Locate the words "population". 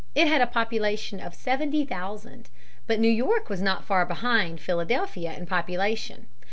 0.47-1.19, 5.45-6.25